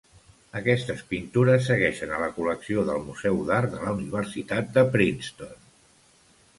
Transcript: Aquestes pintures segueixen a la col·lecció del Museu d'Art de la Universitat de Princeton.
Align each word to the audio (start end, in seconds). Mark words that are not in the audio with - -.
Aquestes 0.59 1.03
pintures 1.11 1.67
segueixen 1.71 2.15
a 2.17 2.23
la 2.23 2.31
col·lecció 2.39 2.87
del 2.89 3.05
Museu 3.11 3.39
d'Art 3.51 3.77
de 3.77 3.85
la 3.87 3.95
Universitat 4.01 4.77
de 4.79 4.89
Princeton. 4.99 5.57